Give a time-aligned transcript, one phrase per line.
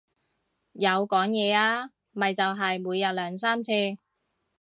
[0.71, 3.71] 有講嘢啊，咪就係每日兩三次